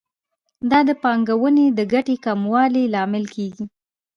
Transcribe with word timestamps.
دا 0.71 0.79
د 0.89 0.91
پانګونې 1.03 1.65
د 1.71 1.79
ګټې 1.93 2.15
د 2.19 2.21
کموالي 2.25 2.83
لامل 2.93 3.25
کیږي. 3.35 3.65